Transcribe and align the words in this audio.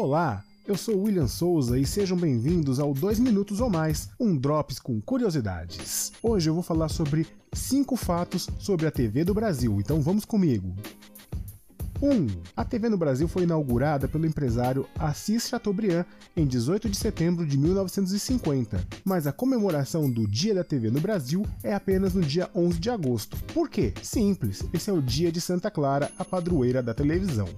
Olá, 0.00 0.44
eu 0.64 0.76
sou 0.76 1.02
William 1.02 1.26
Souza 1.26 1.76
e 1.76 1.84
sejam 1.84 2.16
bem-vindos 2.16 2.78
ao 2.78 2.94
2 2.94 3.18
Minutos 3.18 3.60
ou 3.60 3.68
Mais, 3.68 4.08
um 4.20 4.36
Drops 4.36 4.78
com 4.78 5.00
curiosidades. 5.00 6.12
Hoje 6.22 6.48
eu 6.48 6.54
vou 6.54 6.62
falar 6.62 6.88
sobre 6.88 7.26
5 7.52 7.96
fatos 7.96 8.48
sobre 8.60 8.86
a 8.86 8.92
TV 8.92 9.24
do 9.24 9.34
Brasil, 9.34 9.76
então 9.80 10.00
vamos 10.00 10.24
comigo. 10.24 10.72
1. 12.00 12.28
A 12.56 12.64
TV 12.64 12.88
no 12.88 12.96
Brasil 12.96 13.26
foi 13.26 13.42
inaugurada 13.42 14.06
pelo 14.06 14.24
empresário 14.24 14.86
Assis 14.96 15.48
Chateaubriand 15.48 16.04
em 16.36 16.46
18 16.46 16.88
de 16.88 16.96
setembro 16.96 17.44
de 17.44 17.58
1950, 17.58 18.80
mas 19.04 19.26
a 19.26 19.32
comemoração 19.32 20.08
do 20.08 20.28
Dia 20.28 20.54
da 20.54 20.62
TV 20.62 20.92
no 20.92 21.00
Brasil 21.00 21.44
é 21.60 21.74
apenas 21.74 22.14
no 22.14 22.20
dia 22.20 22.48
11 22.54 22.78
de 22.78 22.88
agosto. 22.88 23.36
Por 23.52 23.68
quê? 23.68 23.92
Simples, 24.00 24.62
esse 24.72 24.90
é 24.90 24.92
o 24.92 25.02
dia 25.02 25.32
de 25.32 25.40
Santa 25.40 25.72
Clara, 25.72 26.08
a 26.16 26.24
padroeira 26.24 26.80
da 26.84 26.94
televisão. 26.94 27.48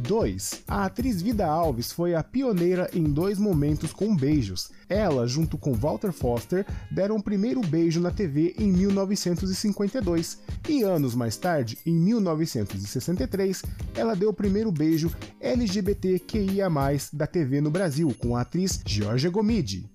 2. 0.00 0.62
A 0.66 0.84
atriz 0.84 1.20
Vida 1.20 1.46
Alves 1.46 1.92
foi 1.92 2.14
a 2.14 2.22
pioneira 2.22 2.90
em 2.92 3.04
dois 3.04 3.38
momentos 3.38 3.92
com 3.92 4.14
beijos. 4.16 4.70
Ela, 4.88 5.26
junto 5.26 5.58
com 5.58 5.72
Walter 5.72 6.12
Foster, 6.12 6.66
deram 6.90 7.16
o 7.16 7.22
primeiro 7.22 7.60
beijo 7.60 8.00
na 8.00 8.10
TV 8.10 8.54
em 8.58 8.72
1952 8.72 10.38
e 10.68 10.82
anos 10.82 11.14
mais 11.14 11.36
tarde, 11.36 11.78
em 11.84 11.94
1963, 11.94 13.62
ela 13.94 14.14
deu 14.14 14.30
o 14.30 14.34
primeiro 14.34 14.70
beijo 14.70 15.12
LGBTQIA+ 15.40 16.68
da 17.12 17.26
TV 17.26 17.60
no 17.60 17.70
Brasil 17.70 18.14
com 18.18 18.36
a 18.36 18.42
atriz 18.42 18.80
Georgia 18.86 19.30
Gomide. 19.30 19.88